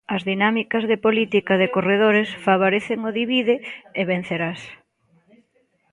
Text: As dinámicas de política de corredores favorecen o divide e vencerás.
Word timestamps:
As 0.15 0.21
dinámicas 0.31 0.83
de 0.91 0.97
política 1.05 1.53
de 1.61 1.71
corredores 1.75 2.29
favorecen 2.45 2.99
o 3.09 3.11
divide 3.19 3.55
e 3.99 4.01
vencerás. 4.11 4.61